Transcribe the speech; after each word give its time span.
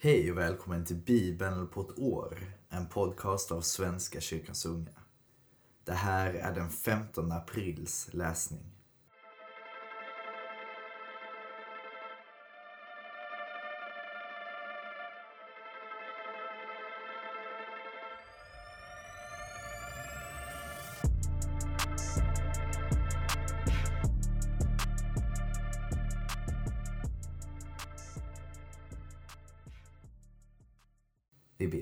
Hej 0.00 0.32
och 0.32 0.38
välkommen 0.38 0.84
till 0.84 0.96
Bibeln 0.96 1.68
på 1.68 1.80
ett 1.80 1.98
år, 1.98 2.38
en 2.68 2.88
podcast 2.88 3.52
av 3.52 3.60
Svenska 3.60 4.20
kyrkans 4.20 4.66
unga. 4.66 4.90
Det 5.84 5.92
här 5.92 6.34
är 6.34 6.54
den 6.54 6.70
15 6.70 7.32
aprils 7.32 8.08
läsning. 8.12 8.77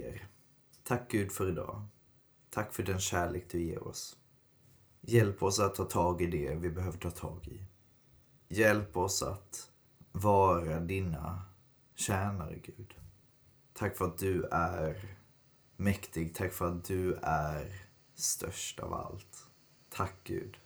Ber. 0.02 0.28
Tack 0.82 1.10
Gud 1.10 1.32
för 1.32 1.48
idag. 1.48 1.86
Tack 2.50 2.74
för 2.74 2.82
den 2.82 3.00
kärlek 3.00 3.50
du 3.50 3.62
ger 3.62 3.88
oss. 3.88 4.16
Hjälp 5.00 5.42
oss 5.42 5.60
att 5.60 5.74
ta 5.74 5.84
tag 5.84 6.22
i 6.22 6.26
det 6.26 6.54
vi 6.54 6.70
behöver 6.70 6.98
ta 6.98 7.10
tag 7.10 7.48
i. 7.48 7.62
Hjälp 8.48 8.96
oss 8.96 9.22
att 9.22 9.70
vara 10.12 10.80
dina 10.80 11.42
tjänare, 11.94 12.58
Gud. 12.58 12.94
Tack 13.72 13.96
för 13.96 14.04
att 14.04 14.18
du 14.18 14.44
är 14.44 15.16
mäktig. 15.76 16.34
Tack 16.34 16.52
för 16.52 16.68
att 16.68 16.84
du 16.84 17.14
är 17.22 17.88
störst 18.14 18.80
av 18.80 18.94
allt. 18.94 19.46
Tack 19.88 20.14
Gud 20.24 20.56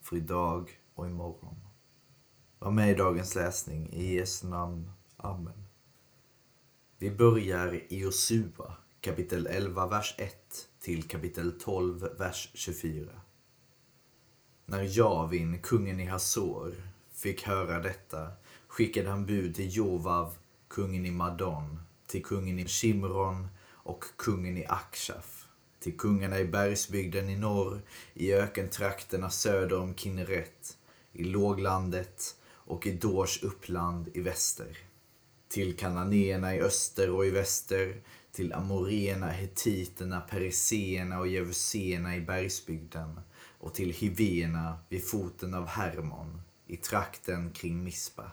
för 0.00 0.16
idag 0.16 0.80
och 0.94 1.06
imorgon. 1.06 1.56
Var 2.58 2.70
med 2.70 2.90
i 2.90 2.94
dagens 2.94 3.34
läsning. 3.34 3.92
I 3.92 4.14
Jesu 4.14 4.48
namn. 4.48 4.90
Amen. 5.16 5.65
Vi 6.98 7.10
börjar 7.10 7.82
i 7.88 7.98
Josua 7.98 8.76
kapitel 9.00 9.46
11, 9.46 9.86
vers 9.86 10.14
1 10.18 10.34
till 10.80 11.02
kapitel 11.02 11.60
12, 11.60 12.08
vers 12.18 12.50
24. 12.54 13.10
När 14.66 14.98
Javin, 14.98 15.58
kungen 15.62 16.00
i 16.00 16.04
Hazor, 16.04 16.74
fick 17.12 17.42
höra 17.42 17.80
detta 17.80 18.28
skickade 18.68 19.10
han 19.10 19.26
bud 19.26 19.54
till 19.54 19.76
Jovav, 19.76 20.36
kungen 20.68 21.06
i 21.06 21.10
Madon, 21.10 21.80
till 22.06 22.24
kungen 22.24 22.58
i 22.58 22.66
Shimron 22.66 23.48
och 23.70 24.04
kungen 24.16 24.56
i 24.56 24.66
Akshaf, 24.66 25.46
till 25.80 25.98
kungarna 25.98 26.40
i 26.40 26.44
bergsbygden 26.44 27.28
i 27.28 27.36
norr, 27.36 27.80
i 28.14 28.32
ökentrakterna 28.32 29.30
söder 29.30 29.80
om 29.80 29.94
Kinneret, 29.94 30.78
i 31.12 31.24
låglandet 31.24 32.36
och 32.46 32.86
i 32.86 32.92
Dors 32.92 33.42
uppland 33.42 34.08
i 34.14 34.20
väster 34.20 34.78
till 35.48 35.76
kananéerna 35.76 36.54
i 36.54 36.60
öster 36.60 37.10
och 37.10 37.26
i 37.26 37.30
väster, 37.30 38.02
till 38.32 38.52
amoréerna, 38.52 39.28
hetiterna, 39.30 40.20
periseerna 40.20 41.18
och 41.20 41.28
jevuséerna 41.28 42.16
i 42.16 42.20
bergsbygden 42.20 43.20
och 43.58 43.74
till 43.74 43.92
hivéerna 43.92 44.78
vid 44.88 45.08
foten 45.08 45.54
av 45.54 45.66
Hermon 45.66 46.40
i 46.66 46.76
trakten 46.76 47.52
kring 47.52 47.84
Mispa. 47.84 48.30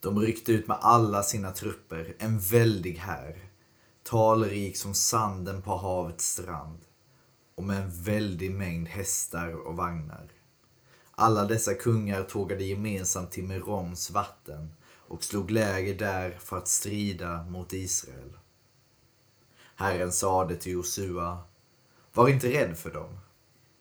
De 0.00 0.20
ryckte 0.20 0.52
ut 0.52 0.68
med 0.68 0.76
alla 0.80 1.22
sina 1.22 1.50
trupper, 1.50 2.16
en 2.18 2.38
väldig 2.38 2.96
här, 2.96 3.38
talrik 4.02 4.76
som 4.76 4.94
sanden 4.94 5.62
på 5.62 5.76
havets 5.76 6.32
strand 6.32 6.78
och 7.54 7.64
med 7.64 7.82
en 7.82 8.02
väldig 8.02 8.50
mängd 8.50 8.88
hästar 8.88 9.66
och 9.66 9.76
vagnar. 9.76 10.32
Alla 11.10 11.44
dessa 11.44 11.74
kungar 11.74 12.22
tågade 12.22 12.64
gemensamt 12.64 13.30
till 13.30 13.44
Meroms 13.44 14.10
vatten 14.10 14.74
och 15.12 15.24
slog 15.24 15.50
läger 15.50 15.94
där 15.94 16.30
för 16.30 16.58
att 16.58 16.68
strida 16.68 17.44
mot 17.44 17.72
Israel. 17.72 18.38
Herren 19.76 20.12
sade 20.12 20.56
till 20.56 20.72
Josua, 20.72 21.38
var 22.12 22.28
inte 22.28 22.52
rädd 22.52 22.78
för 22.78 22.90
dem. 22.90 23.18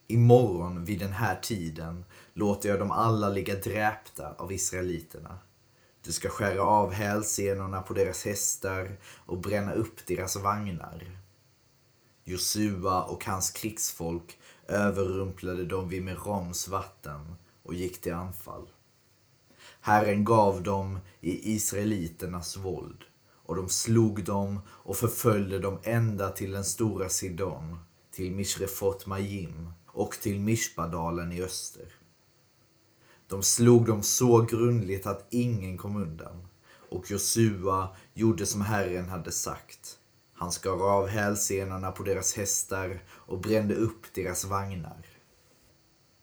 Imorgon 0.07 0.85
vid 0.85 0.99
den 0.99 1.11
här 1.11 1.39
tiden 1.41 2.05
låter 2.33 2.69
jag 2.69 2.79
dem 2.79 2.91
alla 2.91 3.29
ligga 3.29 3.55
dräpta 3.55 4.33
av 4.33 4.51
israeliterna. 4.51 5.39
Du 6.03 6.11
ska 6.11 6.29
skära 6.29 6.63
av 6.63 6.91
hälsenorna 6.91 7.81
på 7.81 7.93
deras 7.93 8.25
hästar 8.25 8.97
och 9.25 9.37
bränna 9.37 9.73
upp 9.73 10.05
deras 10.07 10.35
vagnar. 10.35 11.19
Josua 12.23 13.03
och 13.03 13.25
hans 13.25 13.51
krigsfolk 13.51 14.39
överrumplade 14.67 15.65
dem 15.65 15.89
vid 15.89 16.03
Meroms 16.03 16.67
vatten 16.67 17.35
och 17.63 17.73
gick 17.73 18.01
till 18.01 18.13
anfall. 18.13 18.67
Herren 19.83 20.23
gav 20.23 20.63
dem 20.63 20.99
i 21.21 21.53
israeliternas 21.53 22.57
våld 22.57 23.03
och 23.45 23.55
de 23.55 23.69
slog 23.69 24.23
dem 24.23 24.59
och 24.67 24.97
förföljde 24.97 25.59
dem 25.59 25.79
ända 25.83 26.29
till 26.29 26.51
den 26.51 26.63
stora 26.63 27.09
Sidon, 27.09 27.79
till 28.11 28.31
Mishrefot 28.31 29.05
Majim 29.05 29.71
och 29.87 30.11
till 30.11 30.39
Mishpadalen 30.39 31.31
i 31.31 31.41
öster. 31.41 31.85
De 33.27 33.43
slog 33.43 33.85
dem 33.85 34.03
så 34.03 34.41
grundligt 34.41 35.05
att 35.05 35.27
ingen 35.29 35.77
kom 35.77 35.95
undan 35.95 36.47
och 36.89 37.11
Josua 37.11 37.89
gjorde 38.13 38.45
som 38.45 38.61
Herren 38.61 39.09
hade 39.09 39.31
sagt. 39.31 39.97
Han 40.33 40.51
skar 40.51 40.91
av 40.91 41.07
hälsenorna 41.07 41.91
på 41.91 42.03
deras 42.03 42.33
hästar 42.33 43.03
och 43.09 43.39
brände 43.39 43.75
upp 43.75 44.13
deras 44.13 44.45
vagnar. 44.45 45.05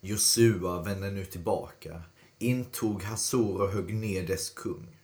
Josua 0.01 0.83
vände 0.83 1.11
nu 1.11 1.25
tillbaka 1.25 2.03
intog 2.39 3.03
Hasor 3.03 3.63
och 3.63 3.71
högg 3.71 3.95
ner 3.95 4.27
dess 4.27 4.51
kung. 4.51 4.97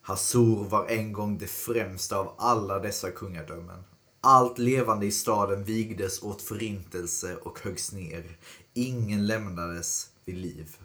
Hasor 0.00 0.64
var 0.64 0.86
en 0.86 1.12
gång 1.12 1.38
det 1.38 1.46
främsta 1.46 2.18
av 2.18 2.34
alla 2.38 2.78
dessa 2.78 3.10
kungadömen. 3.10 3.84
Allt 4.20 4.58
levande 4.58 5.06
i 5.06 5.12
staden 5.12 5.64
vigdes 5.64 6.22
åt 6.22 6.42
förintelse 6.42 7.36
och 7.36 7.60
höggs 7.60 7.92
ner. 7.92 8.36
Ingen 8.74 9.26
lämnades 9.26 10.10
vid 10.24 10.36
liv. 10.36 10.76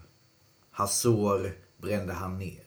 Hasor 0.70 1.52
brände 1.78 2.12
han 2.12 2.38
ner. 2.38 2.64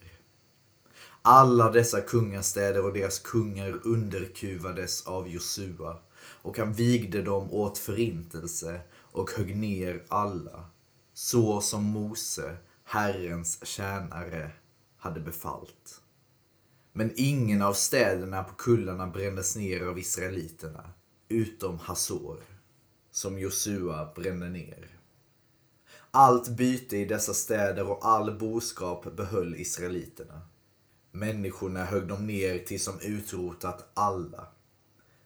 Alla 1.21 1.71
dessa 1.71 2.01
kungastäder 2.01 2.85
och 2.85 2.93
deras 2.93 3.19
kungar 3.19 3.79
underkuvades 3.83 5.07
av 5.07 5.27
Josua 5.27 5.97
och 6.41 6.57
han 6.57 6.73
vigde 6.73 7.21
dem 7.21 7.51
åt 7.51 7.77
förintelse 7.77 8.81
och 8.93 9.31
högg 9.31 9.55
ner 9.57 10.03
alla, 10.07 10.65
så 11.13 11.61
som 11.61 11.83
Mose 11.83 12.57
Herrens 12.83 13.65
tjänare 13.65 14.51
hade 14.97 15.19
befallt. 15.19 16.01
Men 16.93 17.11
ingen 17.15 17.61
av 17.61 17.73
städerna 17.73 18.43
på 18.43 18.55
kullarna 18.55 19.07
brändes 19.07 19.55
ner 19.55 19.85
av 19.85 19.99
israeliterna, 19.99 20.93
utom 21.29 21.79
Hazor, 21.79 22.43
som 23.11 23.39
Josua 23.39 24.13
brände 24.15 24.49
ner. 24.49 24.99
Allt 26.11 26.49
byte 26.49 26.97
i 26.97 27.05
dessa 27.05 27.33
städer 27.33 27.89
och 27.89 28.05
all 28.05 28.37
boskap 28.37 29.15
behöll 29.15 29.55
israeliterna. 29.55 30.41
Människorna 31.11 31.85
högg 31.85 32.07
de 32.07 32.27
ner 32.27 32.59
till 32.59 32.79
som 32.83 32.99
utrotat 33.01 33.91
alla. 33.93 34.47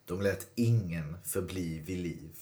De 0.05 0.21
lät 0.21 0.47
ingen 0.55 1.17
förbli 1.23 1.79
vid 1.79 1.97
liv. 1.97 2.37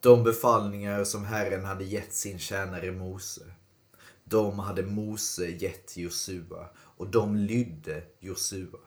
De 0.00 0.24
befallningar 0.24 1.04
som 1.04 1.24
Herren 1.24 1.64
hade 1.64 1.84
gett 1.84 2.14
sin 2.14 2.38
tjänare 2.38 2.92
Mose 2.92 3.55
de 4.28 4.58
hade 4.58 4.82
Mose 4.82 5.46
gett 5.46 5.96
Josua 5.96 6.68
och 6.76 7.10
de 7.10 7.36
lydde 7.36 8.02
Josua. 8.20 8.78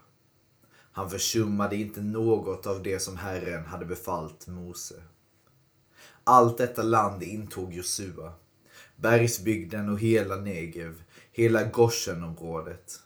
Han 0.92 1.10
försummade 1.10 1.76
inte 1.76 2.02
något 2.02 2.68
av 2.68 2.84
det 2.84 3.00
som 3.00 3.18
Herren 3.18 3.66
hade 3.66 3.86
befallt 3.86 4.48
Mose. 4.48 5.04
Allt 6.24 6.58
detta 6.58 6.82
land 6.82 7.24
intog 7.24 7.74
Josua. 7.74 8.34
Bergsbygden 8.96 9.90
och 9.90 10.00
hela 10.00 10.36
Negev, 10.36 11.04
hela 11.32 11.64
Goshenområdet, 11.64 13.00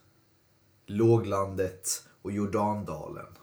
låglandet 0.86 2.08
och 2.22 2.32
Jordandalen. 2.32 3.38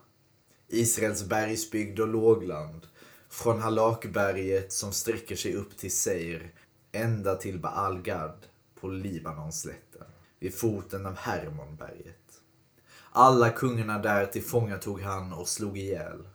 Israels 0.68 1.24
bergsbygd 1.24 2.00
och 2.00 2.08
lågland, 2.08 2.86
från 3.28 3.60
Halakberget 3.60 4.72
som 4.72 4.92
sträcker 4.92 5.36
sig 5.36 5.54
upp 5.54 5.76
till 5.76 5.92
Seir, 5.92 6.54
ända 6.92 7.34
till 7.34 7.58
Baal-Gad 7.58 8.46
på 8.80 8.88
Libanonslätten, 8.88 10.06
vid 10.38 10.54
foten 10.54 11.06
av 11.06 11.16
Hermonberget. 11.16 12.42
Alla 13.12 13.50
kungarna 13.50 13.98
där 13.98 14.26
tillfångatog 14.26 15.00
han 15.00 15.32
och 15.32 15.48
slog 15.48 15.78
ihjäl. 15.78 16.28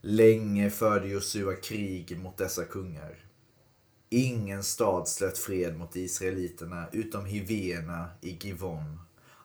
Länge 0.00 0.70
förde 0.70 1.08
Josua 1.08 1.54
krig 1.54 2.18
mot 2.18 2.36
dessa 2.36 2.64
kungar. 2.64 3.24
Ingen 4.08 4.62
stad 4.62 5.08
slöt 5.08 5.38
fred 5.38 5.78
mot 5.78 5.96
israeliterna 5.96 6.86
utom 6.92 7.26
Hivena 7.26 8.10
i 8.20 8.38
Givon. 8.40 9.00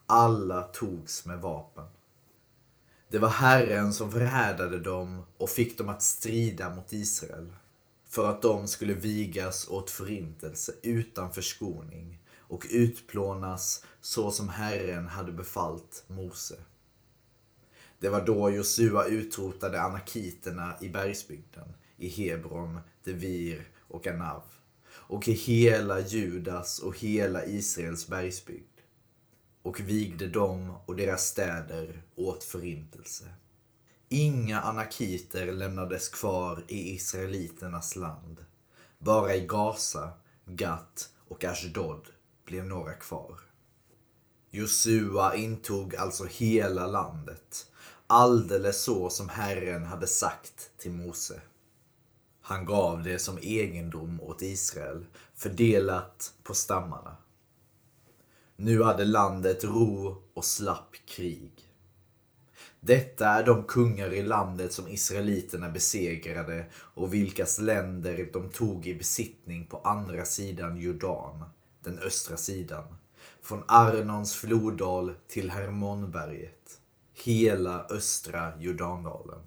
Alla 0.06 0.62
togs 0.62 1.26
med 1.26 1.42
vapen. 1.42 1.86
Det 3.10 3.20
var 3.20 3.30
Herren 3.30 3.94
som 3.94 4.12
förhärdade 4.12 4.80
dem 4.80 5.26
och 5.38 5.50
fick 5.50 5.78
dem 5.78 5.90
att 5.90 6.02
strida 6.02 6.76
mot 6.76 6.94
Israel 6.94 7.54
för 8.12 8.30
att 8.30 8.42
de 8.42 8.68
skulle 8.68 8.94
vigas 8.94 9.70
åt 9.70 9.90
förintelse 9.90 10.74
utan 10.82 11.34
förskoning 11.34 12.20
och 12.38 12.66
utplånas 12.70 13.86
så 14.02 14.32
som 14.32 14.50
Herren 14.50 15.08
hade 15.08 15.32
befallt 15.32 16.04
Mose. 16.08 16.56
Det 18.00 18.10
var 18.10 18.26
då 18.26 18.50
Josua 18.50 19.06
utrotade 19.06 19.82
anakiterna 19.82 20.76
i 20.82 20.90
bergsbygden, 20.90 21.74
i 21.98 22.10
Hebron, 22.10 22.80
Devir 23.04 23.68
och 23.88 24.08
Anav 24.08 24.44
och 24.92 25.28
i 25.28 25.32
hela 25.32 26.00
Judas 26.00 26.80
och 26.80 26.98
hela 26.98 27.46
Israels 27.46 28.08
bergsbygd 28.08 28.80
och 29.62 29.80
vigde 29.80 30.28
dem 30.28 30.74
och 30.86 30.96
deras 30.96 31.28
städer 31.28 32.02
åt 32.16 32.44
förintelse. 32.44 33.26
Inga 34.14 34.62
anakiter 34.62 35.52
lämnades 35.52 36.10
kvar 36.10 36.64
i 36.68 36.94
israeliternas 36.94 37.96
land. 37.96 38.46
Bara 39.00 39.36
i 39.36 39.48
Gaza, 39.48 40.14
Gat 40.46 41.10
och 41.28 41.44
Ashdod 41.44 42.08
blev 42.46 42.66
några 42.66 42.94
kvar. 42.94 43.40
Josua 44.50 45.36
intog 45.36 45.96
alltså 45.96 46.26
hela 46.26 46.88
landet, 46.88 47.72
alldeles 48.08 48.84
så 48.84 49.10
som 49.10 49.30
Herren 49.30 49.86
hade 49.86 50.08
sagt 50.08 50.72
till 50.78 50.92
Mose. 50.92 51.42
Han 52.42 52.66
gav 52.66 53.04
det 53.04 53.20
som 53.20 53.38
egendom 53.38 54.22
åt 54.22 54.42
Israel, 54.42 55.06
fördelat 55.36 56.34
på 56.44 56.54
stammarna. 56.54 57.18
Nu 58.56 58.84
hade 58.84 59.06
landet 59.06 59.64
ro 59.64 60.24
och 60.34 60.46
slapp 60.46 60.96
krig. 61.06 61.71
Detta 62.84 63.28
är 63.28 63.44
de 63.44 63.64
kungar 63.64 64.14
i 64.14 64.24
landet 64.24 64.74
som 64.74 64.88
israeliterna 64.88 65.70
besegrade 65.70 66.66
och 66.74 67.14
vilkas 67.14 67.60
länder 67.60 68.30
de 68.34 68.50
tog 68.50 68.88
i 68.88 68.96
besittning 68.96 69.68
på 69.68 69.78
andra 69.78 70.26
sidan 70.26 70.78
Jordan, 70.78 71.44
den 71.84 72.00
östra 72.00 72.38
sidan. 72.38 72.84
Från 73.42 73.64
Arnons 73.68 74.36
floddal 74.36 75.14
till 75.28 75.52
Hermonberget. 75.52 76.80
Hela 77.14 77.86
östra 77.90 78.54
Jordandalen. 78.60 79.42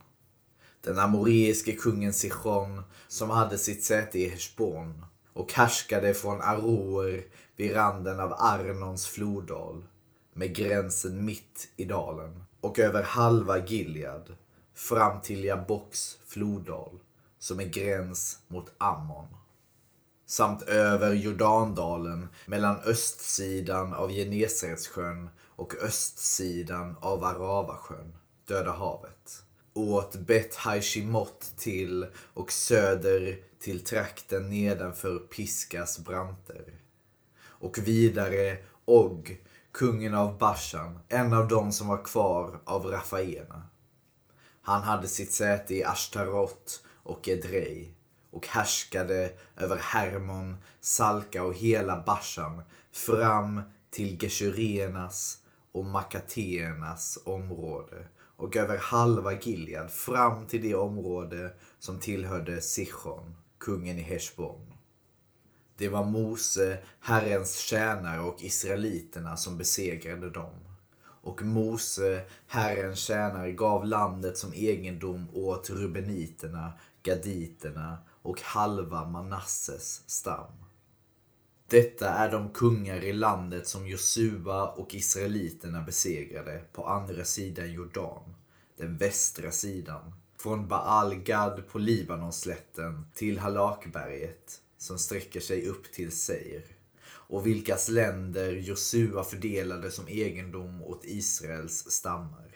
Den 0.81 0.99
amoreiske 0.99 1.73
kungen 1.73 2.13
Sichon 2.13 2.83
som 3.09 3.31
hade 3.31 3.59
sitt 3.59 3.85
säte 3.85 4.19
i 4.19 4.29
Heshbon 4.29 5.05
och 5.33 5.53
härskade 5.53 6.15
från 6.15 6.41
Aroer 6.41 7.25
vid 7.57 7.75
randen 7.75 8.21
av 8.21 8.33
Arnons 8.33 9.07
floddal 9.07 9.85
med 10.33 10.55
gränsen 10.55 11.25
mitt 11.25 11.69
i 11.77 11.85
dalen 11.85 12.45
och 12.65 12.79
över 12.79 13.03
halva 13.03 13.67
Gilead 13.67 14.37
fram 14.75 15.21
till 15.21 15.45
Jaboks 15.45 16.19
floddal 16.27 16.99
som 17.39 17.61
är 17.61 17.65
gräns 17.65 18.39
mot 18.49 18.73
Ammon. 18.79 19.27
Samt 20.27 20.63
över 20.63 21.13
Jordandalen 21.13 22.29
mellan 22.47 22.77
östsidan 22.77 23.95
av 23.95 24.11
Genesaretsjön 24.11 25.29
och 25.41 25.75
östsidan 25.83 26.97
av 27.01 27.25
Aravasjön, 27.25 28.15
Döda 28.47 28.73
havet. 28.73 29.43
Åt 29.75 30.17
Bet 30.17 30.55
Haishimot 30.55 31.53
till 31.57 32.07
och 32.35 32.53
söder 32.53 33.39
till 33.61 33.85
trakten 33.85 34.51
nedanför 34.51 35.19
Piskas 35.19 35.99
branter. 35.99 36.81
Och 37.45 37.79
vidare 37.79 38.59
Og 38.87 39.39
kungen 39.75 40.15
av 40.15 40.39
Bashan, 40.39 40.99
en 41.09 41.33
av 41.33 41.49
de 41.49 41.73
som 41.73 41.89
var 41.89 42.05
kvar 42.05 42.61
av 42.65 42.87
Rafaena. 42.87 43.63
Han 44.63 44.83
hade 44.83 45.09
sitt 45.09 45.33
säte 45.33 45.75
i 45.75 45.85
Ashtarot 45.85 46.85
och 47.03 47.29
Edrei 47.29 47.95
och 48.31 48.47
härskade 48.47 49.33
över 49.57 49.77
Hermon, 49.77 50.57
Salka 50.81 51.45
och 51.45 51.55
hela 51.55 52.03
Bashan 52.07 52.63
fram 52.93 53.63
till 53.91 54.19
Geshurenas 54.19 55.39
och 55.73 55.85
Makateernas 55.85 57.19
område 57.25 58.07
och 58.37 58.57
över 58.57 58.79
halva 58.79 59.33
Gilead 59.33 59.91
fram 59.91 60.47
till 60.47 60.63
det 60.63 60.75
område 60.75 61.53
som 61.79 62.01
tillhörde 62.01 62.61
Sichon, 62.61 63.37
kungen 63.59 63.99
i 63.99 64.03
Heshbon. 64.03 64.74
Det 65.77 65.89
var 65.89 66.05
Mose, 66.05 66.79
Herrens 67.01 67.59
tjänare 67.59 68.21
och 68.21 68.43
israeliterna 68.43 69.37
som 69.37 69.59
besegrade 69.59 70.31
dem. 70.31 70.55
Och 71.01 71.43
Mose, 71.43 72.25
Herrens 72.47 72.99
tjänare, 72.99 73.53
gav 73.53 73.87
landet 73.87 74.39
som 74.39 74.53
egendom 74.55 75.29
åt 75.33 75.71
rubeniterna, 75.71 76.73
gaditerna 77.03 77.99
och 78.23 78.41
halva 78.41 79.05
Manasses 79.05 80.03
stam. 80.07 80.53
Detta 81.69 82.09
är 82.09 82.31
de 82.31 82.51
kungar 82.51 83.05
i 83.05 83.13
landet 83.13 83.67
som 83.67 83.89
Josua 83.89 84.69
och 84.69 84.95
israeliterna 84.95 85.83
besegrade 85.83 86.65
på 86.73 86.87
andra 86.87 87.25
sidan 87.25 87.73
Jordan, 87.73 88.35
den 88.77 88.97
västra 88.97 89.51
sidan. 89.51 90.15
Från 90.39 90.69
Baal 90.69 91.15
Gad 91.15 91.69
på 91.69 91.79
Libanonslätten 91.79 93.07
till 93.15 93.39
Halakberget 93.39 94.61
som 94.85 94.99
sträcker 94.99 95.41
sig 95.41 95.69
upp 95.69 95.93
till 95.93 96.13
Seir 96.13 96.63
och 97.07 97.47
vilkas 97.47 97.89
länder 97.89 98.53
Josua 98.53 99.25
fördelade 99.25 99.91
som 99.91 100.09
egendom 100.09 100.83
åt 100.83 101.05
Israels 101.05 101.91
stammar. 101.91 102.51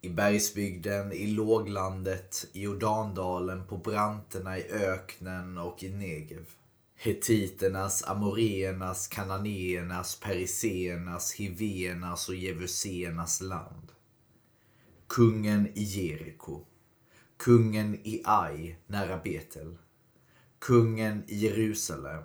I 0.00 0.08
bergsbygden, 0.08 1.12
i 1.12 1.26
låglandet, 1.26 2.46
i 2.52 2.62
Jordandalen, 2.62 3.66
på 3.66 3.76
branterna, 3.76 4.58
i 4.58 4.70
öknen 4.70 5.58
och 5.58 5.82
i 5.82 5.88
Negev. 5.88 6.48
Hetiternas, 6.96 8.04
amoreernas, 8.04 9.08
kananéernas, 9.08 10.20
periseernas, 10.20 11.32
hiveernas 11.32 12.28
och 12.28 12.34
jevuséernas 12.34 13.40
land. 13.40 13.92
Kungen 15.06 15.68
i 15.74 15.82
Jeriko. 15.82 16.64
Kungen 17.36 17.94
i 17.94 18.22
Ai, 18.24 18.76
nära 18.86 19.20
Betel 19.24 19.76
kungen 20.66 21.24
i 21.28 21.36
Jerusalem, 21.36 22.24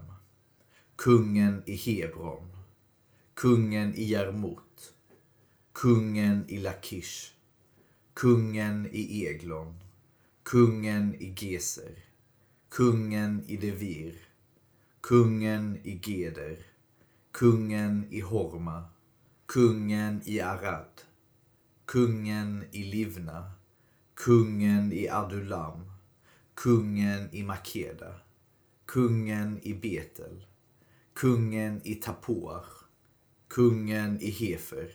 kungen 0.95 1.63
i 1.65 1.75
Hebron, 1.75 2.47
kungen 3.35 3.93
i 3.95 4.03
Jarmut, 4.11 4.93
kungen 5.73 6.45
i 6.47 6.57
Lakish, 6.57 7.33
kungen 8.13 8.89
i 8.91 9.27
Eglon, 9.27 9.75
kungen 10.43 11.15
i 11.19 11.29
Geser, 11.35 11.95
kungen 12.69 13.43
i 13.47 13.57
Devir, 13.57 14.15
kungen 15.01 15.77
i 15.83 15.99
Geder, 16.01 16.57
kungen 17.31 18.07
i 18.09 18.21
Horma, 18.21 18.89
kungen 19.45 20.21
i 20.25 20.39
Arad, 20.39 21.05
kungen 21.85 22.65
i 22.71 22.83
Livna, 22.83 23.51
kungen 24.15 24.91
i 24.91 25.07
Adulam, 25.07 25.85
kungen 26.55 27.29
i 27.31 27.43
Makeda, 27.43 28.13
kungen 28.91 29.59
i 29.63 29.73
Betel, 29.73 30.45
kungen 31.13 31.81
i 31.83 31.95
Tapoar, 31.95 32.65
kungen 33.47 34.17
i 34.21 34.29
Hefer, 34.29 34.89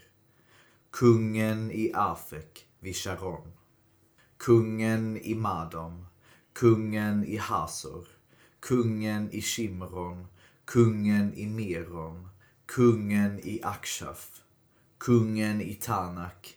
kungen 0.90 1.70
i 1.70 1.92
Afek 1.94 2.66
vid 2.80 2.94
Sharon, 2.94 3.52
kungen 4.38 5.16
i 5.16 5.34
Madom, 5.34 6.06
kungen 6.52 7.24
i 7.24 7.38
Hasor, 7.38 8.04
kungen 8.60 9.30
i 9.32 9.40
Shimron, 9.40 10.26
kungen 10.66 11.32
i 11.34 11.46
Meron, 11.46 12.28
kungen 12.66 13.40
i 13.44 13.60
Akshaf, 13.62 14.42
kungen 14.98 15.62
i 15.62 15.74
Tanak, 15.74 16.56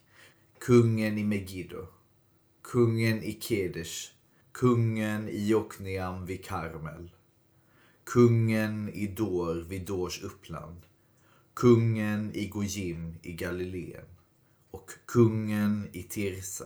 kungen 0.59 1.17
i 1.17 1.23
Megiddo, 1.23 1.87
kungen 2.63 3.23
i 3.23 3.33
Kedesh, 3.39 4.11
kungen 4.51 5.29
i 5.29 5.47
Jokneam 5.47 6.25
vid 6.25 6.43
Karmel, 6.43 7.09
kungen 8.09 8.89
i 8.89 9.07
Dor 9.07 9.55
vid 9.55 9.85
Dors 9.85 10.23
uppland, 10.23 10.81
kungen 11.53 12.31
i 12.35 12.47
Gojim 12.47 13.15
i 13.21 13.33
Galileen 13.33 14.05
och 14.71 14.91
kungen 15.05 15.89
i 15.91 16.03
Tirsa. 16.03 16.65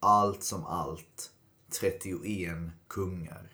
Allt 0.00 0.42
som 0.42 0.64
allt 0.64 1.32
31 1.80 2.56
kungar. 2.88 3.52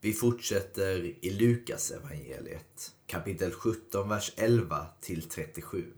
Vi 0.00 0.12
fortsätter 0.12 1.14
i 1.24 1.30
Lukas 1.30 1.90
evangeliet 1.90 2.94
kapitel 3.06 3.52
17, 3.52 4.08
vers 4.08 4.32
11 4.36 4.86
till 5.00 5.22
37. 5.22 5.92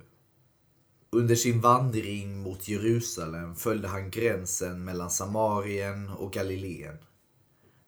Under 1.11 1.35
sin 1.35 1.61
vandring 1.61 2.39
mot 2.39 2.69
Jerusalem 2.69 3.55
följde 3.55 3.89
han 3.89 4.11
gränsen 4.11 4.85
mellan 4.85 5.11
Samarien 5.11 6.09
och 6.09 6.33
Galileen. 6.33 6.99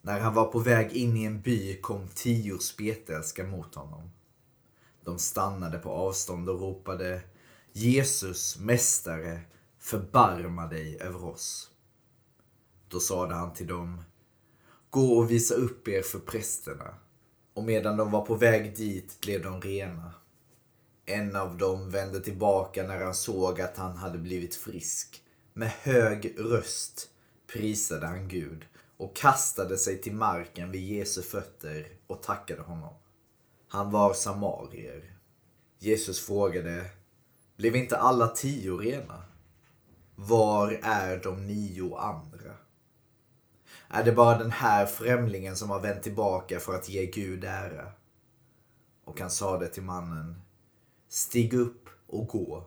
När 0.06 0.20
han 0.20 0.34
var 0.34 0.44
på 0.44 0.58
väg 0.58 0.92
in 0.92 1.16
i 1.16 1.24
en 1.24 1.40
by 1.40 1.80
kom 1.80 2.08
tio 2.14 2.58
spetälska 2.58 3.44
mot 3.44 3.74
honom. 3.74 4.10
De 5.04 5.18
stannade 5.18 5.78
på 5.78 5.90
avstånd 5.90 6.48
och 6.48 6.60
ropade 6.60 7.22
Jesus, 7.72 8.58
Mästare, 8.58 9.40
förbarma 9.78 10.66
dig 10.66 11.00
över 11.00 11.24
oss. 11.24 11.70
Då 12.88 13.00
sade 13.00 13.34
han 13.34 13.52
till 13.52 13.66
dem 13.66 14.04
Gå 14.90 15.12
och 15.18 15.30
visa 15.30 15.54
upp 15.54 15.88
er 15.88 16.02
för 16.02 16.18
prästerna. 16.18 16.94
Och 17.54 17.64
medan 17.64 17.96
de 17.96 18.10
var 18.10 18.26
på 18.26 18.34
väg 18.34 18.76
dit 18.76 19.20
blev 19.20 19.42
de 19.42 19.60
rena. 19.60 20.14
En 21.06 21.36
av 21.36 21.56
dem 21.56 21.90
vände 21.90 22.20
tillbaka 22.20 22.82
när 22.82 23.04
han 23.04 23.14
såg 23.14 23.60
att 23.60 23.76
han 23.76 23.96
hade 23.96 24.18
blivit 24.18 24.54
frisk. 24.54 25.22
Med 25.52 25.70
hög 25.70 26.34
röst 26.38 27.10
prisade 27.52 28.06
han 28.06 28.28
Gud 28.28 28.66
och 28.96 29.16
kastade 29.16 29.78
sig 29.78 30.00
till 30.00 30.14
marken 30.14 30.70
vid 30.70 30.82
Jesu 30.82 31.22
fötter 31.22 31.88
och 32.06 32.22
tackade 32.22 32.62
honom. 32.62 32.94
Han 33.68 33.90
var 33.90 34.14
samarier. 34.14 35.18
Jesus 35.78 36.26
frågade, 36.26 36.90
blev 37.56 37.76
inte 37.76 37.98
alla 37.98 38.28
tio 38.28 38.76
rena? 38.76 39.22
Var 40.14 40.78
är 40.82 41.22
de 41.22 41.46
nio 41.46 41.96
andra? 41.96 42.52
Är 43.88 44.04
det 44.04 44.12
bara 44.12 44.38
den 44.38 44.50
här 44.50 44.86
främlingen 44.86 45.56
som 45.56 45.70
har 45.70 45.80
vänt 45.80 46.02
tillbaka 46.02 46.60
för 46.60 46.74
att 46.74 46.88
ge 46.88 47.06
Gud 47.06 47.44
ära? 47.44 47.92
Och 49.04 49.20
han 49.20 49.30
sade 49.30 49.68
till 49.68 49.82
mannen, 49.82 50.42
stig 51.08 51.54
upp 51.54 51.88
och 52.06 52.26
gå. 52.26 52.66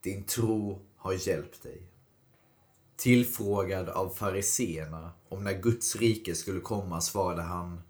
Din 0.00 0.24
tro 0.24 0.86
har 0.96 1.28
hjälpt 1.28 1.62
dig. 1.62 1.91
Tillfrågad 3.02 3.88
av 3.88 4.08
fariseerna 4.08 5.12
om 5.28 5.44
när 5.44 5.60
Guds 5.60 5.96
rike 5.96 6.34
skulle 6.34 6.60
komma 6.60 7.00
svarade 7.00 7.42
han 7.42 7.82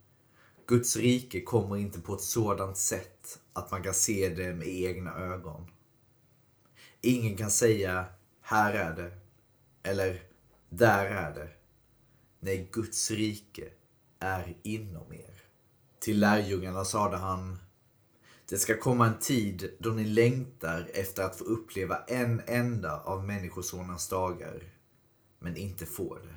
Guds 0.67 0.97
rike 0.97 1.41
kommer 1.41 1.77
inte 1.77 2.01
på 2.01 2.15
ett 2.15 2.21
sådant 2.21 2.77
sätt 2.77 3.39
att 3.53 3.71
man 3.71 3.83
kan 3.83 3.95
se 3.95 4.29
det 4.29 4.55
med 4.55 4.69
egna 4.69 5.15
ögon. 5.15 5.67
Ingen 7.01 7.37
kan 7.37 7.51
säga 7.51 8.05
här 8.41 8.75
är 8.75 8.97
det 8.97 9.13
eller 9.83 10.23
där 10.69 11.07
är 11.07 11.35
det. 11.35 11.49
Nej, 12.41 12.69
Guds 12.73 13.11
rike 13.11 13.69
är 14.19 14.57
inom 14.63 15.13
er. 15.13 15.43
Till 16.01 16.21
lärjungarna 16.21 16.85
sade 16.85 17.17
han 17.17 17.59
det 18.49 18.59
ska 18.59 18.79
komma 18.79 19.07
en 19.07 19.19
tid 19.19 19.77
då 19.79 19.91
ni 19.91 20.05
längtar 20.05 20.91
efter 20.95 21.23
att 21.23 21.37
få 21.37 21.45
uppleva 21.45 21.99
en 22.09 22.43
enda 22.47 23.01
av 23.01 23.25
Människosonens 23.25 24.09
dagar, 24.09 24.72
men 25.43 25.57
inte 25.57 25.87
får 25.87 26.19
det. 26.19 26.37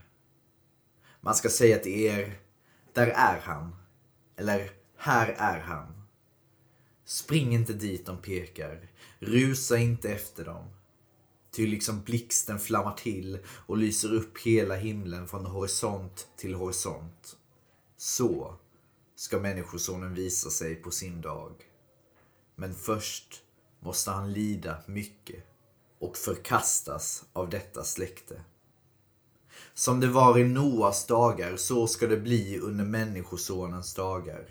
Man 1.21 1.35
ska 1.35 1.49
säga 1.49 1.77
till 1.77 1.99
er, 1.99 2.39
där 2.93 3.07
är 3.07 3.39
han, 3.39 3.75
eller 4.35 4.71
här 4.97 5.35
är 5.37 5.59
han. 5.59 6.01
Spring 7.05 7.53
inte 7.53 7.73
dit 7.73 8.05
de 8.05 8.21
pekar, 8.21 8.91
rusa 9.19 9.77
inte 9.77 10.11
efter 10.11 10.45
dem. 10.45 10.69
Ty 11.51 11.67
liksom 11.67 12.01
blixten 12.01 12.59
flammar 12.59 12.93
till 12.93 13.39
och 13.47 13.77
lyser 13.77 14.13
upp 14.13 14.37
hela 14.37 14.75
himlen 14.75 15.27
från 15.27 15.45
horisont 15.45 16.27
till 16.37 16.53
horisont. 16.53 17.37
Så 17.97 18.55
ska 19.15 19.39
Människosonen 19.39 20.13
visa 20.13 20.49
sig 20.49 20.75
på 20.75 20.91
sin 20.91 21.21
dag. 21.21 21.53
Men 22.55 22.75
först 22.75 23.43
måste 23.79 24.11
han 24.11 24.33
lida 24.33 24.83
mycket 24.87 25.43
och 25.99 26.17
förkastas 26.17 27.25
av 27.33 27.49
detta 27.49 27.83
släkte. 27.83 28.43
Som 29.77 29.99
det 29.99 30.07
var 30.07 30.39
i 30.39 30.43
Noas 30.43 31.05
dagar, 31.05 31.55
så 31.57 31.87
ska 31.87 32.07
det 32.07 32.17
bli 32.17 32.59
under 32.59 32.85
Människosonens 32.85 33.93
dagar. 33.93 34.45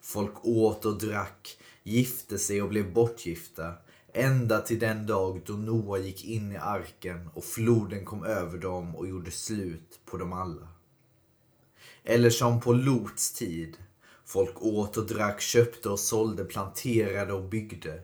Folk 0.00 0.32
åt 0.42 0.84
och 0.84 0.98
drack, 0.98 1.58
gifte 1.82 2.38
sig 2.38 2.62
och 2.62 2.68
blev 2.68 2.92
bortgifta, 2.92 3.74
ända 4.12 4.60
till 4.60 4.78
den 4.78 5.06
dag 5.06 5.42
då 5.46 5.52
Noa 5.52 5.98
gick 5.98 6.24
in 6.24 6.52
i 6.52 6.56
arken 6.56 7.30
och 7.34 7.44
floden 7.44 8.04
kom 8.04 8.24
över 8.24 8.58
dem 8.58 8.96
och 8.96 9.08
gjorde 9.08 9.30
slut 9.30 10.00
på 10.04 10.16
dem 10.16 10.32
alla. 10.32 10.68
Eller 12.04 12.30
som 12.30 12.60
på 12.60 12.72
Lots 12.72 13.32
tid, 13.32 13.76
Folk 14.24 14.62
åt 14.62 14.96
och 14.96 15.06
drack, 15.06 15.40
köpte 15.40 15.88
och 15.88 16.00
sålde, 16.00 16.44
planterade 16.44 17.32
och 17.32 17.48
byggde. 17.48 18.02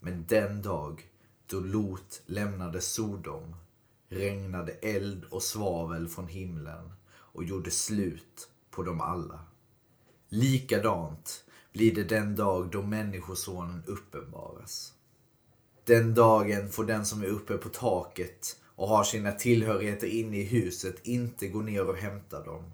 Men 0.00 0.24
den 0.28 0.62
dag 0.62 1.08
då 1.46 1.60
Lot 1.60 2.22
lämnade 2.26 2.80
Sodom 2.80 3.54
regnade 4.10 4.72
eld 4.72 5.24
och 5.30 5.42
svavel 5.42 6.08
från 6.08 6.28
himlen 6.28 6.92
och 7.10 7.44
gjorde 7.44 7.70
slut 7.70 8.48
på 8.70 8.82
dem 8.82 9.00
alla. 9.00 9.40
Likadant 10.28 11.44
blir 11.72 11.94
det 11.94 12.04
den 12.04 12.36
dag 12.36 12.70
då 12.70 12.82
Människosonen 12.82 13.82
uppenbaras. 13.86 14.94
Den 15.84 16.14
dagen 16.14 16.68
får 16.68 16.84
den 16.84 17.06
som 17.06 17.22
är 17.22 17.26
uppe 17.26 17.56
på 17.58 17.68
taket 17.68 18.56
och 18.64 18.88
har 18.88 19.04
sina 19.04 19.32
tillhörigheter 19.32 20.06
inne 20.06 20.36
i 20.36 20.44
huset 20.44 21.06
inte 21.06 21.48
gå 21.48 21.60
ner 21.60 21.88
och 21.88 21.96
hämta 21.96 22.44
dem. 22.44 22.72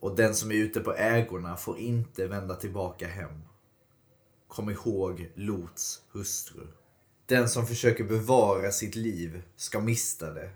Och 0.00 0.16
den 0.16 0.34
som 0.34 0.50
är 0.50 0.54
ute 0.54 0.80
på 0.80 0.94
ägorna 0.94 1.56
får 1.56 1.78
inte 1.78 2.26
vända 2.26 2.54
tillbaka 2.54 3.06
hem. 3.06 3.42
Kom 4.48 4.70
ihåg 4.70 5.30
Lots 5.34 6.02
hustru. 6.12 6.66
Den 7.26 7.48
som 7.48 7.66
försöker 7.66 8.04
bevara 8.04 8.70
sitt 8.70 8.94
liv 8.94 9.42
ska 9.56 9.80
mista 9.80 10.34
det. 10.34 10.50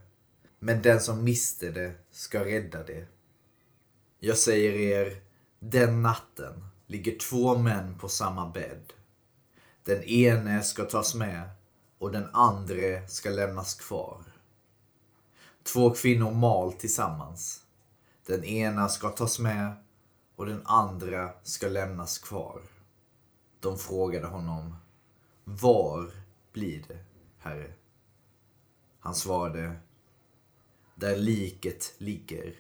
Men 0.59 0.83
den 0.83 1.01
som 1.01 1.25
mister 1.25 1.73
det 1.73 1.95
ska 2.11 2.45
rädda 2.45 2.83
det. 2.83 3.07
Jag 4.19 4.39
säger 4.39 4.73
er, 4.73 5.21
den 5.59 6.03
natten 6.03 6.67
ligger 6.87 7.19
två 7.19 7.59
män 7.59 7.99
på 7.99 8.09
samma 8.09 8.51
bädd. 8.51 8.93
Den 9.85 10.03
ene 10.03 10.63
ska 10.63 10.85
tas 10.85 11.15
med 11.15 11.51
och 11.99 12.13
den 12.13 12.29
andra 12.33 13.09
ska 13.09 13.31
lämnas 13.31 13.75
kvar. 13.75 14.23
Två 15.63 15.91
kvinnor 15.91 16.31
mal 16.31 16.73
tillsammans. 16.73 17.63
Den 18.27 18.45
ena 18.45 18.89
ska 18.89 19.09
tas 19.11 19.39
med 19.39 19.73
och 20.37 20.47
den 20.47 20.63
andra 20.65 21.31
ska 21.43 21.69
lämnas 21.69 22.19
kvar. 22.19 22.63
De 23.61 23.79
frågade 23.79 24.27
honom, 24.27 24.77
var 25.45 26.11
blir 26.53 26.85
det, 26.89 27.05
Herre? 27.39 27.73
Han 29.01 29.15
svarade, 29.15 29.77
där 30.99 31.17
liket 31.17 31.95
ligger, 31.99 32.55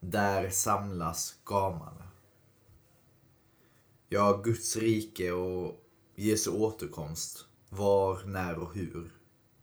där 0.00 0.50
samlas 0.50 1.34
gamarna. 1.44 2.08
Ja, 4.08 4.40
Guds 4.44 4.76
rike 4.76 5.32
och 5.32 5.84
Jesu 6.14 6.50
återkomst, 6.50 7.46
var, 7.68 8.24
när 8.24 8.58
och 8.58 8.74
hur, 8.74 9.10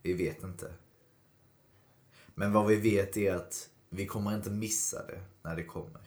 vi 0.02 0.14
vet 0.14 0.44
inte. 0.44 0.74
Men 2.36 2.54
vad 2.54 2.68
vi 2.68 2.76
vet 2.76 3.18
är 3.18 3.36
att 3.36 3.70
vi 3.90 4.06
kommer 4.06 4.36
inte 4.36 4.50
missa 4.50 5.06
det 5.06 5.24
när 5.42 5.56
det 5.56 5.64
kommer. 5.64 6.02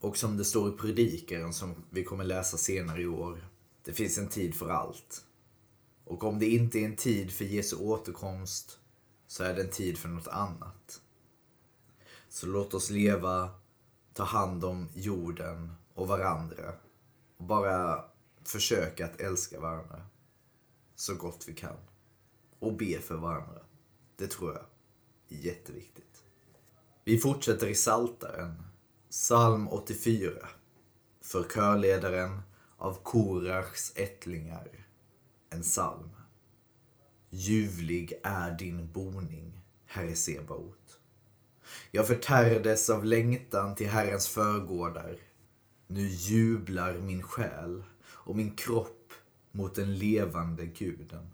Och 0.00 0.16
som 0.16 0.36
det 0.36 0.44
står 0.44 0.68
i 0.68 0.76
predikaren 0.76 1.52
som 1.52 1.74
vi 1.90 2.04
kommer 2.04 2.24
läsa 2.24 2.56
senare 2.56 3.02
i 3.02 3.06
år. 3.06 3.48
Det 3.84 3.92
finns 3.92 4.18
en 4.18 4.28
tid 4.28 4.54
för 4.54 4.68
allt. 4.68 5.24
Och 6.04 6.24
om 6.24 6.38
det 6.38 6.46
inte 6.46 6.78
är 6.78 6.84
en 6.84 6.96
tid 6.96 7.32
för 7.32 7.44
Jesu 7.44 7.76
återkomst 7.76 8.78
så 9.26 9.44
är 9.44 9.54
det 9.54 9.62
en 9.62 9.70
tid 9.70 9.98
för 9.98 10.08
något 10.08 10.28
annat. 10.28 11.02
Så 12.28 12.46
låt 12.46 12.74
oss 12.74 12.90
leva, 12.90 13.50
ta 14.12 14.24
hand 14.24 14.64
om 14.64 14.88
jorden 14.94 15.72
och 15.94 16.08
varandra. 16.08 16.72
Och 17.36 17.44
bara 17.44 18.04
försöka 18.44 19.04
att 19.04 19.20
älska 19.20 19.60
varandra 19.60 20.02
så 20.94 21.14
gott 21.14 21.44
vi 21.48 21.54
kan. 21.54 21.76
Och 22.58 22.72
be 22.72 23.00
för 23.00 23.16
varandra. 23.16 23.60
Det 24.16 24.26
tror 24.26 24.52
jag 24.52 24.62
är 25.28 25.42
jätteviktigt. 25.42 26.24
Vi 27.04 27.18
fortsätter 27.18 27.66
i 27.66 27.74
Saltaren, 27.74 28.62
psalm 29.10 29.68
84. 29.68 30.48
För 31.20 31.44
körledaren 31.54 32.42
av 32.76 33.02
Korachs 33.02 33.92
ättlingar. 33.96 34.86
En 35.50 35.62
psalm. 35.62 36.10
Ljuvlig 37.30 38.20
är 38.22 38.58
din 38.58 38.92
boning, 38.92 39.60
Herre 39.86 40.14
Sebaot. 40.14 40.97
Jag 41.90 42.06
förtärdes 42.06 42.90
av 42.90 43.04
längtan 43.04 43.74
till 43.74 43.88
Herrens 43.88 44.28
förgårdar. 44.28 45.16
Nu 45.86 46.06
jublar 46.06 46.94
min 46.94 47.22
själ 47.22 47.82
och 48.06 48.36
min 48.36 48.56
kropp 48.56 49.12
mot 49.52 49.74
den 49.74 49.98
levande 49.98 50.66
guden. 50.66 51.30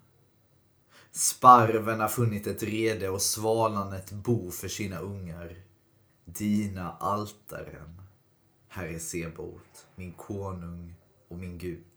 Sparven 1.11 2.01
har 2.01 2.09
funnit 2.09 2.47
ett 2.47 2.63
rede 2.63 3.09
och 3.09 3.23
svalan 3.23 3.93
ett 3.93 4.11
bo 4.11 4.51
för 4.51 4.69
sina 4.69 4.99
ungar. 4.99 5.57
Dina 6.25 6.93
altaren, 6.93 8.03
Herre 8.69 8.99
Sebaot, 8.99 9.87
min 9.95 10.13
konung 10.13 10.95
och 11.29 11.39
min 11.39 11.59
Gud. 11.59 11.94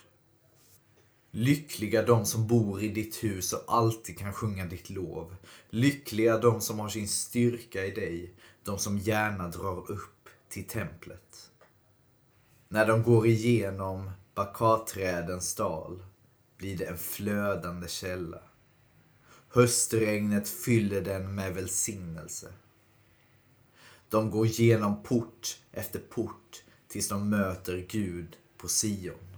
Lyckliga 1.39 2.01
de 2.01 2.25
som 2.25 2.47
bor 2.47 2.83
i 2.83 2.87
ditt 2.87 3.23
hus 3.23 3.53
och 3.53 3.63
alltid 3.67 4.17
kan 4.17 4.33
sjunga 4.33 4.65
ditt 4.65 4.89
lov. 4.89 5.35
Lyckliga 5.69 6.37
de 6.37 6.61
som 6.61 6.79
har 6.79 6.89
sin 6.89 7.07
styrka 7.07 7.85
i 7.85 7.91
dig, 7.91 8.33
de 8.63 8.79
som 8.79 8.97
gärna 8.97 9.47
drar 9.47 9.91
upp 9.91 10.29
till 10.49 10.67
templet. 10.67 11.51
När 12.67 12.87
de 12.87 13.03
går 13.03 13.27
igenom 13.27 14.11
bakatträdens 14.35 15.55
dal 15.55 16.03
blir 16.57 16.77
det 16.77 16.85
en 16.85 16.97
flödande 16.97 17.87
källa. 17.87 18.41
Höstregnet 19.49 20.49
fyller 20.49 21.01
den 21.01 21.35
med 21.35 21.53
välsignelse. 21.53 22.53
De 24.09 24.31
går 24.31 24.47
genom 24.47 25.03
port 25.03 25.59
efter 25.71 25.99
port 25.99 26.63
tills 26.87 27.09
de 27.09 27.29
möter 27.29 27.85
Gud 27.89 28.37
på 28.57 28.67
Sion. 28.67 29.36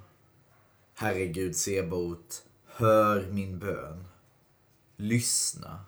Herregud 1.01 1.55
Sebaot, 1.55 2.45
Hör 2.65 3.31
min 3.31 3.59
bön. 3.59 4.03
Lyssna, 4.97 5.85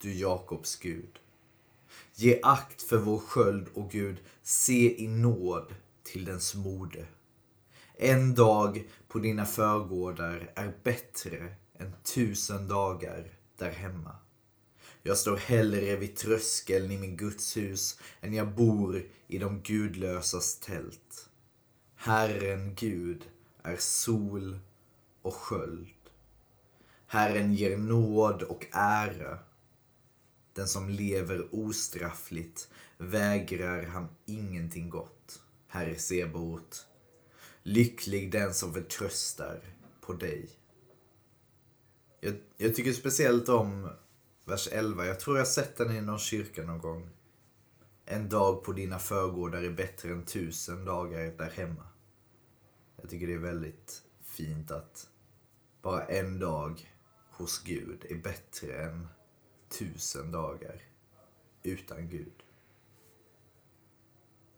du 0.00 0.14
Jakobs 0.14 0.76
Gud. 0.76 1.18
Ge 2.14 2.40
akt 2.42 2.82
för 2.82 2.96
vår 2.96 3.18
sköld, 3.18 3.68
och 3.74 3.90
Gud, 3.90 4.16
se 4.42 5.02
i 5.02 5.08
nåd 5.08 5.74
till 6.02 6.24
dens 6.24 6.54
mode. 6.54 7.06
En 7.96 8.34
dag 8.34 8.84
på 9.08 9.18
dina 9.18 9.46
förgårdar 9.46 10.52
är 10.54 10.72
bättre 10.82 11.54
än 11.78 11.92
tusen 12.14 12.68
dagar 12.68 13.30
där 13.58 13.70
hemma. 13.70 14.16
Jag 15.02 15.18
står 15.18 15.36
hellre 15.36 15.96
vid 15.96 16.16
tröskeln 16.16 16.90
i 16.90 16.98
min 16.98 17.16
Guds 17.16 17.56
hus 17.56 18.00
än 18.20 18.34
jag 18.34 18.54
bor 18.54 19.02
i 19.26 19.38
de 19.38 19.60
gudlösas 19.60 20.58
tält. 20.60 21.28
Herren 21.94 22.74
Gud 22.74 23.24
är 23.64 23.76
sol 23.76 24.58
och 25.22 25.34
sköld. 25.34 25.88
Herren 27.06 27.54
ger 27.54 27.76
nåd 27.76 28.42
och 28.42 28.66
ära. 28.72 29.38
Den 30.52 30.68
som 30.68 30.88
lever 30.88 31.48
ostraffligt 31.54 32.68
vägrar 32.98 33.82
han 33.82 34.08
ingenting 34.26 34.90
gott. 34.90 35.42
Herre 35.66 35.98
Sebaot. 35.98 36.86
Lycklig 37.62 38.32
den 38.32 38.54
som 38.54 38.72
förtröstar 38.72 39.60
på 40.00 40.12
dig. 40.12 40.48
Jag, 42.20 42.34
jag 42.56 42.74
tycker 42.74 42.92
speciellt 42.92 43.48
om 43.48 43.90
vers 44.44 44.68
11. 44.72 45.06
Jag 45.06 45.20
tror 45.20 45.38
jag 45.38 45.48
sett 45.48 45.76
den 45.76 45.96
i 45.96 46.00
någon 46.00 46.18
kyrka 46.18 46.62
någon 46.62 46.78
gång. 46.78 47.10
En 48.06 48.28
dag 48.28 48.64
på 48.64 48.72
dina 48.72 48.98
förgårdar 48.98 49.62
är 49.62 49.70
bättre 49.70 50.12
än 50.12 50.24
tusen 50.24 50.84
dagar 50.84 51.32
där 51.38 51.50
hemma. 51.50 51.93
Jag 53.04 53.10
tycker 53.10 53.26
det 53.26 53.34
är 53.34 53.38
väldigt 53.38 54.02
fint 54.22 54.70
att 54.70 55.08
bara 55.82 56.04
en 56.04 56.38
dag 56.38 56.92
hos 57.30 57.62
Gud 57.62 58.06
är 58.10 58.14
bättre 58.14 58.82
än 58.82 59.08
tusen 59.68 60.32
dagar 60.32 60.82
utan 61.62 62.08
Gud. 62.08 62.42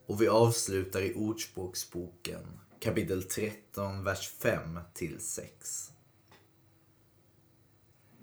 Och 0.07 0.23
vi 0.23 0.29
avslutar 0.29 1.01
i 1.01 1.15
Ordspråksboken 1.15 2.61
kapitel 2.81 3.23
13, 3.23 4.05
vers 4.05 4.29
5 4.29 4.81
till 4.95 5.21
6. 5.21 5.93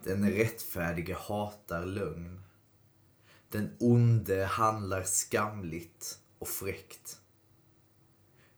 Den 0.04 0.32
rättfärdige 0.32 1.16
hatar 1.16 1.86
lögn. 1.86 2.42
Den 3.50 3.78
onde 3.80 4.46
handlar 4.46 5.04
skamligt 5.04 6.20
och 6.40 6.48
fräckt. 6.48 7.20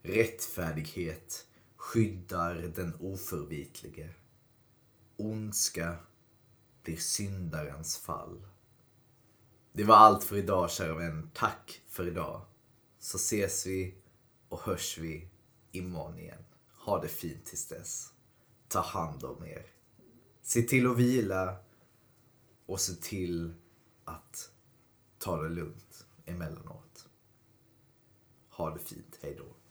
Rättfärdighet 0.02 1.45
skyddar 1.86 2.54
den 2.54 2.94
oförvitlige. 3.00 4.14
Ondska 5.16 5.96
blir 6.82 6.96
syndarens 6.96 7.98
fall. 7.98 8.46
Det 9.72 9.84
var 9.84 9.96
allt 9.96 10.24
för 10.24 10.36
idag 10.36 10.70
kära 10.70 10.94
vän. 10.94 11.30
Tack 11.34 11.82
för 11.88 12.06
idag. 12.06 12.42
Så 12.98 13.16
ses 13.16 13.66
vi 13.66 13.94
och 14.48 14.60
hörs 14.60 14.98
vi 14.98 15.28
imorgon 15.72 16.18
igen. 16.18 16.44
Ha 16.78 17.00
det 17.00 17.08
fint 17.08 17.46
tills 17.46 17.68
dess. 17.68 18.12
Ta 18.68 18.80
hand 18.80 19.24
om 19.24 19.44
er. 19.44 19.66
Se 20.42 20.62
till 20.62 20.86
att 20.86 20.96
vila 20.96 21.56
och 22.66 22.80
se 22.80 22.94
till 22.94 23.54
att 24.04 24.50
ta 25.18 25.42
det 25.42 25.48
lugnt 25.48 26.06
emellanåt. 26.24 27.08
Ha 28.50 28.70
det 28.70 28.80
fint. 28.80 29.18
Hej 29.22 29.34
då. 29.38 29.65